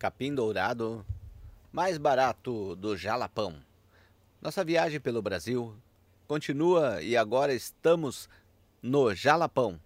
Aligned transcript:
capim 0.00 0.34
dourado 0.34 1.06
mais 1.70 1.98
barato 1.98 2.74
do 2.76 2.96
Jalapão. 2.96 3.62
Nossa 4.40 4.64
viagem 4.64 4.98
pelo 4.98 5.20
Brasil 5.20 5.76
continua 6.26 7.02
e 7.02 7.18
agora 7.18 7.52
estamos 7.52 8.26
no 8.82 9.14
Jalapão, 9.14 9.78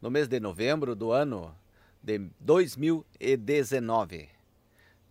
no 0.00 0.10
mês 0.10 0.26
de 0.26 0.40
novembro 0.40 0.96
do 0.96 1.12
ano 1.12 1.54
de 2.02 2.18
2019. 2.40 4.30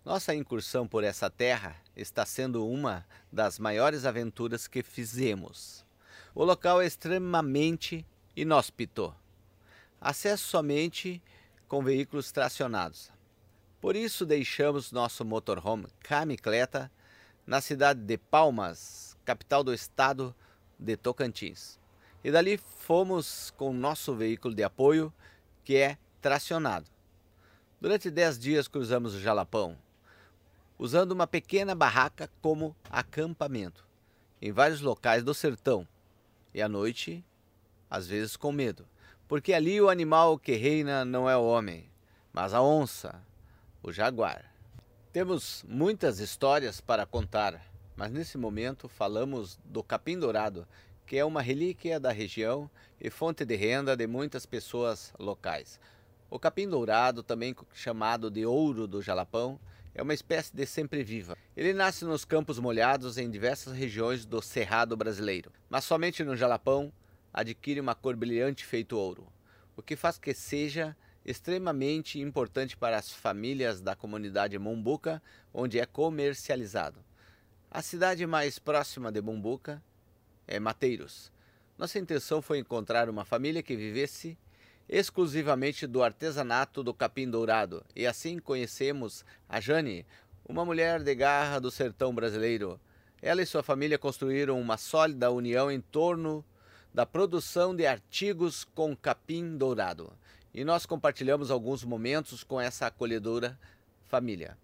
Nossa 0.03 0.33
incursão 0.33 0.87
por 0.87 1.03
essa 1.03 1.29
terra 1.29 1.75
está 1.95 2.25
sendo 2.25 2.67
uma 2.67 3.05
das 3.31 3.59
maiores 3.59 4.05
aventuras 4.05 4.67
que 4.67 4.81
fizemos. 4.81 5.85
O 6.33 6.43
local 6.43 6.81
é 6.81 6.87
extremamente 6.87 8.03
inóspito. 8.35 9.13
Acesso 10.01 10.47
somente 10.47 11.21
com 11.67 11.83
veículos 11.83 12.31
tracionados. 12.31 13.11
Por 13.81 13.95
isso 13.95 14.27
deixamos 14.27 14.91
nosso 14.91 15.25
motorhome 15.25 15.87
Camicleta 16.03 16.91
na 17.47 17.59
cidade 17.59 17.99
de 17.99 18.15
Palmas, 18.15 19.17
capital 19.25 19.63
do 19.63 19.73
estado 19.73 20.35
de 20.77 20.95
Tocantins. 20.95 21.79
E 22.23 22.29
dali 22.29 22.57
fomos 22.57 23.51
com 23.57 23.73
nosso 23.73 24.13
veículo 24.13 24.53
de 24.53 24.63
apoio, 24.63 25.11
que 25.63 25.77
é 25.77 25.97
tracionado. 26.21 26.85
Durante 27.81 28.11
dez 28.11 28.37
dias 28.37 28.67
cruzamos 28.67 29.15
o 29.15 29.19
Jalapão, 29.19 29.75
usando 30.77 31.13
uma 31.13 31.25
pequena 31.25 31.73
barraca 31.73 32.29
como 32.39 32.75
acampamento, 32.87 33.83
em 34.39 34.51
vários 34.51 34.81
locais 34.81 35.23
do 35.23 35.33
sertão. 35.33 35.87
E 36.53 36.61
à 36.61 36.69
noite, 36.69 37.25
às 37.89 38.05
vezes 38.05 38.35
com 38.35 38.51
medo, 38.51 38.87
porque 39.27 39.53
ali 39.53 39.81
o 39.81 39.89
animal 39.89 40.37
que 40.37 40.51
reina 40.51 41.03
não 41.03 41.27
é 41.27 41.35
o 41.35 41.43
homem, 41.43 41.89
mas 42.31 42.53
a 42.53 42.61
onça, 42.61 43.19
o 43.83 43.91
jaguar. 43.91 44.53
Temos 45.11 45.65
muitas 45.67 46.19
histórias 46.19 46.79
para 46.79 47.05
contar, 47.05 47.61
mas 47.95 48.11
nesse 48.11 48.37
momento 48.37 48.87
falamos 48.87 49.59
do 49.65 49.83
capim 49.83 50.17
dourado, 50.17 50.67
que 51.05 51.17
é 51.17 51.25
uma 51.25 51.41
relíquia 51.41 51.99
da 51.99 52.11
região 52.11 52.69
e 52.99 53.09
fonte 53.09 53.43
de 53.43 53.55
renda 53.55 53.97
de 53.97 54.07
muitas 54.07 54.45
pessoas 54.45 55.13
locais. 55.19 55.79
O 56.29 56.39
capim 56.39 56.67
dourado, 56.69 57.21
também 57.21 57.55
chamado 57.73 58.31
de 58.31 58.45
ouro 58.45 58.87
do 58.87 59.01
Jalapão, 59.01 59.59
é 59.93 60.01
uma 60.01 60.13
espécie 60.13 60.55
de 60.55 60.65
sempre-viva. 60.65 61.37
Ele 61.57 61.73
nasce 61.73 62.05
nos 62.05 62.23
campos 62.23 62.57
molhados 62.57 63.17
em 63.17 63.29
diversas 63.29 63.75
regiões 63.75 64.25
do 64.25 64.41
Cerrado 64.41 64.95
brasileiro, 64.95 65.51
mas 65.69 65.83
somente 65.83 66.23
no 66.23 66.37
Jalapão 66.37 66.93
adquire 67.33 67.81
uma 67.81 67.95
cor 67.95 68.15
brilhante 68.15 68.65
feito 68.65 68.97
ouro, 68.97 69.27
o 69.75 69.81
que 69.81 69.97
faz 69.97 70.17
que 70.17 70.33
seja 70.33 70.95
extremamente 71.25 72.19
importante 72.19 72.75
para 72.75 72.97
as 72.97 73.11
famílias 73.11 73.79
da 73.79 73.95
comunidade 73.95 74.57
Mumbuca, 74.57 75.21
onde 75.53 75.79
é 75.79 75.85
comercializado. 75.85 76.99
A 77.69 77.81
cidade 77.81 78.25
mais 78.25 78.59
próxima 78.59 79.11
de 79.11 79.21
Mumbuca 79.21 79.81
é 80.47 80.59
Mateiros. 80.59 81.31
Nossa 81.77 81.99
intenção 81.99 82.41
foi 82.41 82.59
encontrar 82.59 83.09
uma 83.09 83.23
família 83.23 83.63
que 83.63 83.75
vivesse 83.75 84.37
exclusivamente 84.89 85.87
do 85.87 86.03
artesanato 86.03 86.83
do 86.83 86.93
capim 86.93 87.29
dourado, 87.29 87.85
e 87.95 88.05
assim 88.05 88.39
conhecemos 88.39 89.23
a 89.47 89.59
Jane, 89.59 90.05
uma 90.43 90.65
mulher 90.65 91.01
de 91.01 91.15
garra 91.15 91.59
do 91.59 91.71
sertão 91.71 92.13
brasileiro. 92.13 92.79
Ela 93.21 93.41
e 93.41 93.45
sua 93.45 93.63
família 93.63 93.97
construíram 93.97 94.59
uma 94.59 94.77
sólida 94.77 95.31
união 95.31 95.71
em 95.71 95.79
torno 95.79 96.43
da 96.93 97.05
produção 97.05 97.73
de 97.73 97.85
artigos 97.85 98.65
com 98.65 98.95
capim 98.95 99.55
dourado 99.55 100.11
e 100.53 100.63
nós 100.63 100.85
compartilhamos 100.85 101.49
alguns 101.49 101.83
momentos 101.83 102.43
com 102.43 102.59
essa 102.59 102.87
acolhedora 102.87 103.57
família. 104.07 104.57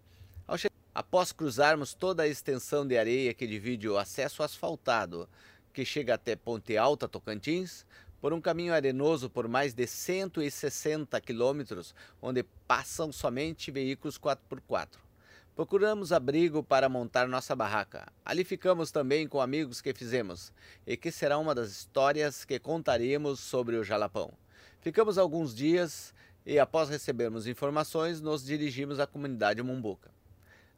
Após 0.93 1.31
cruzarmos 1.31 1.93
toda 1.93 2.23
a 2.23 2.27
extensão 2.27 2.85
de 2.85 2.97
areia 2.97 3.33
que 3.33 3.45
divide 3.45 3.87
o 3.87 3.99
acesso 3.99 4.41
asfaltado, 4.41 5.29
que 5.71 5.85
chega 5.85 6.15
até 6.15 6.35
Ponte 6.35 6.75
Alta, 6.75 7.07
Tocantins, 7.07 7.85
por 8.19 8.33
um 8.33 8.41
caminho 8.41 8.73
arenoso 8.73 9.29
por 9.29 9.47
mais 9.47 9.75
de 9.75 9.85
160 9.85 11.21
quilômetros, 11.21 11.93
onde 12.19 12.41
passam 12.67 13.11
somente 13.11 13.69
veículos 13.69 14.17
4x4. 14.17 14.97
Procuramos 15.55 16.11
abrigo 16.11 16.63
para 16.63 16.89
montar 16.89 17.27
nossa 17.27 17.55
barraca. 17.55 18.11
Ali 18.25 18.43
ficamos 18.43 18.91
também 18.91 19.27
com 19.27 19.39
amigos 19.39 19.81
que 19.81 19.93
fizemos, 19.93 20.51
e 20.85 20.97
que 20.97 21.11
será 21.11 21.37
uma 21.37 21.53
das 21.53 21.69
histórias 21.69 22.43
que 22.43 22.57
contaremos 22.59 23.39
sobre 23.39 23.75
o 23.75 23.83
Jalapão. 23.83 24.33
Ficamos 24.87 25.17
alguns 25.17 25.53
dias 25.53 26.13
e, 26.45 26.57
após 26.57 26.87
recebermos 26.87 27.45
informações, 27.45 28.21
nos 28.21 28.45
dirigimos 28.45 29.01
à 29.01 29.05
comunidade 29.05 29.61
Mumbuca. 29.61 30.09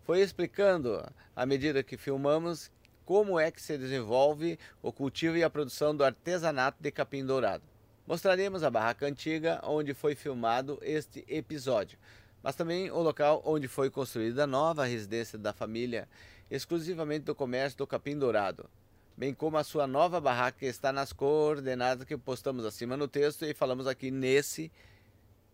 foi 0.04 0.20
explicando, 0.20 1.02
à 1.36 1.46
medida 1.46 1.82
que 1.82 1.96
filmamos, 1.96 2.70
como 3.06 3.40
é 3.40 3.50
que 3.50 3.62
se 3.62 3.78
desenvolve 3.78 4.60
o 4.82 4.92
cultivo 4.92 5.38
e 5.38 5.44
a 5.44 5.50
produção 5.50 5.96
do 5.96 6.04
artesanato 6.04 6.78
de 6.82 6.92
capim 6.92 7.26
dourado. 7.26 7.64
Mostraremos 8.06 8.64
a 8.64 8.70
barraca 8.70 9.06
antiga 9.06 9.62
onde 9.64 9.94
foi 9.94 10.14
filmado 10.14 10.78
este 10.82 11.24
episódio, 11.28 11.98
mas 12.42 12.56
também 12.56 12.92
o 12.92 13.00
local 13.00 13.42
onde 13.46 13.68
foi 13.70 13.90
construída 13.90 14.44
a 14.44 14.48
nova 14.48 14.86
residência 14.86 15.38
da 15.38 15.54
família, 15.54 16.08
exclusivamente 16.52 17.26
do 17.26 17.36
comércio 17.36 17.78
do 17.78 17.88
capim 17.88 18.18
dourado, 18.18 18.70
bem 19.16 19.34
como 19.34 19.58
a 19.58 19.64
sua 19.64 19.88
nova 19.88 20.20
barraca 20.20 20.60
que 20.60 20.66
está 20.66 20.92
nas 20.92 21.14
coordenadas 21.14 22.06
que 22.06 22.18
postamos 22.18 22.66
acima 22.66 22.98
no 22.98 23.08
texto 23.08 23.46
e 23.46 23.54
falamos 23.54 23.88
aqui 23.88 24.12
nesse 24.12 24.70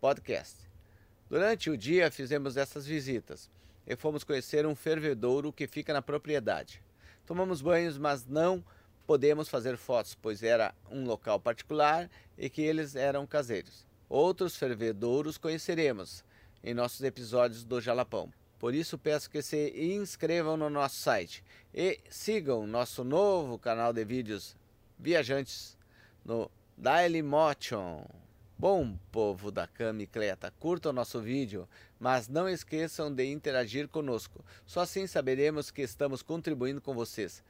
podcast. 0.01 0.55
Durante 1.29 1.69
o 1.69 1.77
dia 1.77 2.09
fizemos 2.09 2.57
essas 2.57 2.87
visitas 2.87 3.47
e 3.89 3.95
fomos 3.95 4.23
conhecer 4.23 4.67
um 4.67 4.75
fervedouro 4.75 5.51
que 5.51 5.65
fica 5.65 5.91
na 5.91 6.01
propriedade. 6.01 6.81
Tomamos 7.25 7.59
banhos, 7.59 7.97
mas 7.97 8.23
não 8.27 8.63
podemos 9.07 9.49
fazer 9.49 9.75
fotos, 9.75 10.13
pois 10.13 10.43
era 10.43 10.75
um 10.91 11.05
local 11.05 11.39
particular 11.39 12.07
e 12.37 12.51
que 12.51 12.61
eles 12.61 12.95
eram 12.95 13.25
caseiros. 13.25 13.87
Outros 14.07 14.55
fervedouros 14.55 15.39
conheceremos 15.39 16.23
em 16.63 16.75
nossos 16.75 17.01
episódios 17.01 17.63
do 17.63 17.81
Jalapão. 17.81 18.31
Por 18.59 18.75
isso 18.75 18.97
peço 18.97 19.29
que 19.29 19.41
se 19.41 19.73
inscrevam 19.95 20.55
no 20.55 20.69
nosso 20.69 20.97
site 20.97 21.43
e 21.73 21.99
sigam 22.09 22.67
nosso 22.67 23.03
novo 23.03 23.57
canal 23.57 23.91
de 23.91 24.05
vídeos 24.05 24.55
viajantes 24.99 25.75
no 26.23 26.51
Dailymotion. 26.77 28.05
Bom, 28.59 28.97
povo 29.09 29.51
da 29.51 29.65
Camicleta, 29.65 30.51
curtam 30.59 30.91
nosso 30.91 31.21
vídeo, 31.21 31.65
mas 31.97 32.27
não 32.27 32.49
esqueçam 32.49 33.09
de 33.09 33.23
interagir 33.23 33.87
conosco. 33.87 34.43
Só 34.65 34.81
assim 34.81 35.07
saberemos 35.07 35.71
que 35.71 35.81
estamos 35.81 36.21
contribuindo 36.21 36.81
com 36.81 36.93
vocês. 36.93 37.41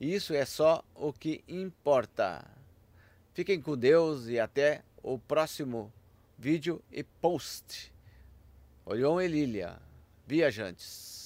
Isso 0.00 0.32
é 0.32 0.44
só 0.44 0.84
o 0.94 1.12
que 1.12 1.42
importa. 1.48 2.48
Fiquem 3.34 3.60
com 3.60 3.76
Deus 3.76 4.28
e 4.28 4.38
até 4.38 4.84
o 5.02 5.18
próximo 5.18 5.92
vídeo 6.38 6.80
e 6.92 7.02
post. 7.02 7.92
Olhão 8.86 9.20
e 9.20 9.26
Lilia, 9.26 9.80
viajantes. 10.28 11.21